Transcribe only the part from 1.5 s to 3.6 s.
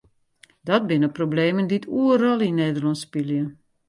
dy't oeral yn Nederlân spylje.